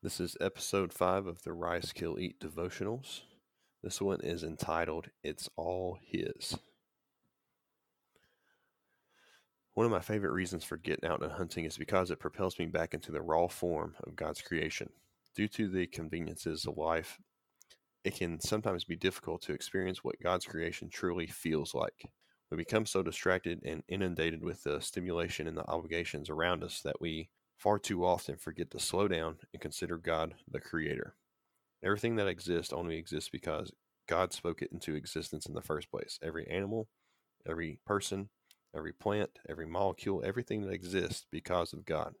[0.00, 3.22] This is episode five of the Rise Kill Eat devotionals.
[3.82, 6.56] This one is entitled It's All His.
[9.74, 12.66] One of my favorite reasons for getting out and hunting is because it propels me
[12.66, 14.88] back into the raw form of God's creation.
[15.34, 17.18] Due to the conveniences of life,
[18.04, 22.08] it can sometimes be difficult to experience what God's creation truly feels like.
[22.52, 27.00] We become so distracted and inundated with the stimulation and the obligations around us that
[27.00, 31.14] we far too often forget to slow down and consider God the creator.
[31.84, 33.72] Everything that exists only exists because
[34.08, 36.18] God spoke it into existence in the first place.
[36.22, 36.88] Every animal,
[37.48, 38.30] every person,
[38.74, 42.14] every plant, every molecule, everything that exists because of God.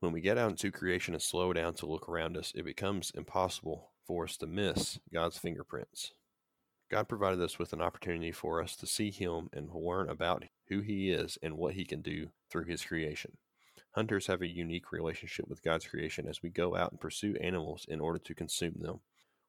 [0.00, 3.12] When we get out into creation and slow down to look around us, it becomes
[3.14, 6.12] impossible for us to miss God's fingerprints.
[6.90, 10.80] God provided us with an opportunity for us to see Him and learn about who
[10.80, 13.38] He is and what He can do through His creation.
[13.92, 17.84] Hunters have a unique relationship with God's creation as we go out and pursue animals
[17.88, 19.00] in order to consume them.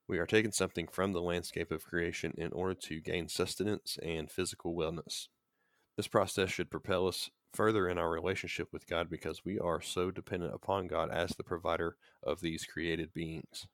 [0.07, 4.29] We are taking something from the landscape of creation in order to gain sustenance and
[4.29, 5.27] physical wellness.
[5.95, 10.11] This process should propel us further in our relationship with God because we are so
[10.11, 13.67] dependent upon God as the provider of these created beings.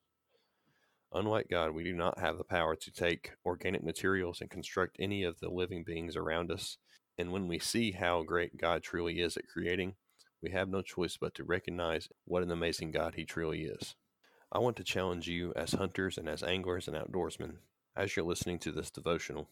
[1.12, 5.24] Unlike God, we do not have the power to take organic materials and construct any
[5.24, 6.78] of the living beings around us.
[7.18, 9.96] And when we see how great God truly is at creating,
[10.42, 13.96] we have no choice but to recognize what an amazing God He truly is.
[14.52, 17.58] I want to challenge you as hunters and as anglers and outdoorsmen,
[17.96, 19.48] as you're listening to this devotional,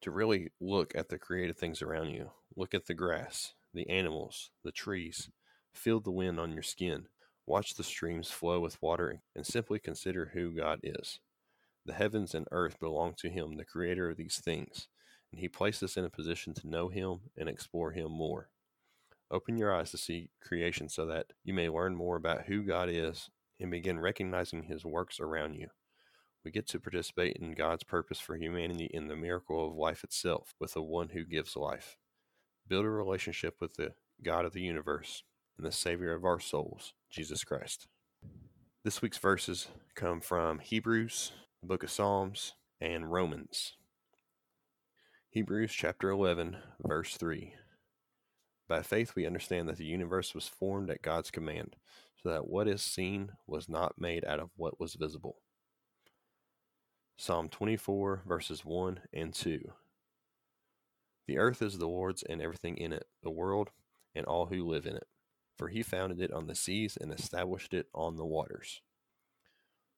[0.00, 2.30] to really look at the created things around you.
[2.56, 5.30] Look at the grass, the animals, the trees.
[5.72, 7.06] Feel the wind on your skin.
[7.46, 11.20] Watch the streams flow with water and simply consider who God is.
[11.86, 14.88] The heavens and earth belong to Him, the creator of these things,
[15.32, 18.50] and He placed us in a position to know Him and explore Him more.
[19.30, 22.88] Open your eyes to see creation so that you may learn more about who God
[22.88, 23.28] is
[23.60, 25.68] and begin recognizing his works around you.
[26.44, 30.54] We get to participate in God's purpose for humanity in the miracle of life itself
[30.58, 31.96] with the one who gives life.
[32.66, 35.24] Build a relationship with the God of the universe
[35.58, 37.86] and the Savior of our souls, Jesus Christ.
[38.84, 43.74] This week's verses come from Hebrews, the book of Psalms, and Romans.
[45.30, 47.52] Hebrews chapter 11, verse 3.
[48.68, 51.76] By faith, we understand that the universe was formed at God's command,
[52.22, 55.36] so that what is seen was not made out of what was visible.
[57.16, 59.72] Psalm 24, verses 1 and 2.
[61.26, 63.70] The earth is the Lord's and everything in it, the world
[64.14, 65.06] and all who live in it.
[65.56, 68.82] For he founded it on the seas and established it on the waters.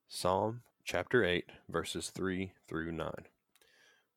[0.08, 3.12] Psalm chapter 8, verses 3 through 9.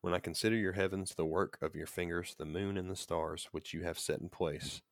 [0.04, 3.48] When I consider your heavens, the work of your fingers, the moon and the stars,
[3.52, 4.82] which you have set in place,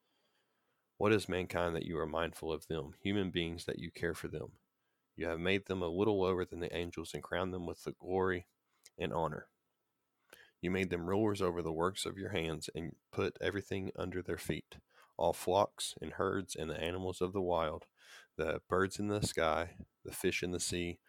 [0.96, 4.28] what is mankind that you are mindful of them, human beings that you care for
[4.28, 4.52] them?
[5.14, 7.92] You have made them a little lower than the angels and crowned them with the
[7.92, 8.46] glory
[8.98, 9.48] and honor.
[10.62, 14.38] You made them rulers over the works of your hands and put everything under their
[14.38, 14.76] feet
[15.18, 17.84] all flocks and herds and the animals of the wild,
[18.38, 19.72] the birds in the sky,
[20.06, 21.00] the fish in the sea,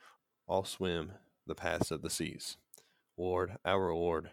[0.46, 1.14] all swim
[1.48, 2.58] the paths of the seas.
[3.18, 4.32] Lord, our Lord,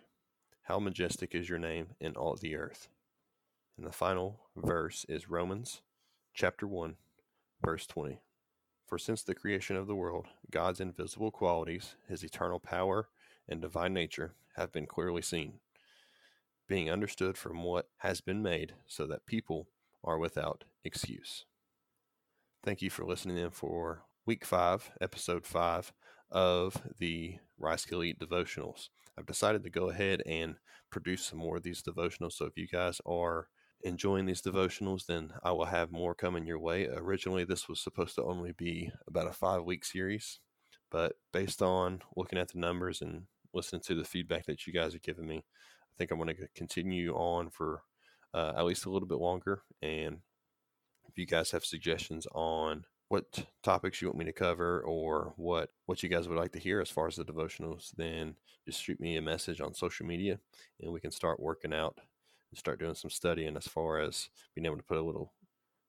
[0.62, 2.88] how majestic is your name in all the earth.
[3.76, 5.82] And the final verse is Romans
[6.32, 6.96] chapter 1,
[7.62, 8.20] verse 20.
[8.86, 13.08] For since the creation of the world, God's invisible qualities, his eternal power
[13.46, 15.60] and divine nature, have been clearly seen,
[16.66, 19.68] being understood from what has been made, so that people
[20.02, 21.44] are without excuse.
[22.64, 25.92] Thank you for listening in for week five, episode five
[26.30, 28.88] of the Rise Kill Eat devotionals.
[29.18, 30.56] I've decided to go ahead and
[30.91, 32.32] produce some more of these devotionals.
[32.32, 33.48] So if you guys are
[33.82, 36.86] enjoying these devotionals, then I will have more coming your way.
[36.86, 40.41] Originally, this was supposed to only be about a five week series,
[40.91, 44.94] but based on looking at the numbers and listening to the feedback that you guys
[44.94, 47.82] are giving me, I think I'm going to continue on for
[48.34, 49.62] uh, at least a little bit longer.
[49.82, 50.18] And
[51.08, 55.71] if you guys have suggestions on what topics you want me to cover or what
[55.86, 59.01] what you guys would like to hear as far as the devotionals, then just shoot
[59.01, 60.39] me a message on social media
[60.80, 64.65] and we can start working out and start doing some studying as far as being
[64.65, 65.33] able to put a little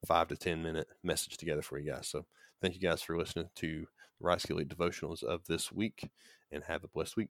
[0.03, 2.07] five to ten minute message together for you guys.
[2.07, 2.25] So
[2.59, 3.85] thank you guys for listening to
[4.19, 6.09] the Kill Eat devotionals of this week
[6.51, 7.29] and have a blessed week.